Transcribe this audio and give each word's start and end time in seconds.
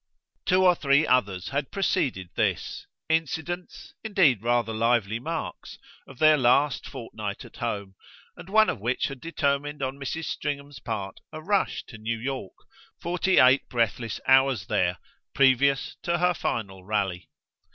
Two 0.47 0.65
or 0.65 0.73
three 0.73 1.05
others 1.05 1.49
had 1.49 1.69
preceded 1.69 2.31
this; 2.33 2.87
incidents, 3.07 3.93
indeed 4.03 4.41
rather 4.41 4.73
lively 4.73 5.19
marks, 5.19 5.77
of 6.07 6.17
their 6.17 6.37
last 6.39 6.87
fortnight 6.87 7.45
at 7.45 7.57
home, 7.57 7.93
and 8.35 8.49
one 8.49 8.67
of 8.67 8.79
which 8.81 9.09
had 9.09 9.21
determined 9.21 9.83
on 9.83 9.99
Mrs. 9.99 10.25
Stringham's 10.25 10.79
part 10.79 11.19
a 11.31 11.39
rush 11.39 11.83
to 11.83 11.99
New 11.99 12.17
York, 12.17 12.55
forty 12.99 13.37
eight 13.37 13.69
breathless 13.69 14.19
hours 14.27 14.65
there, 14.65 14.97
previous 15.35 15.95
to 16.01 16.17
her 16.17 16.33
final 16.33 16.83
rally. 16.83 17.29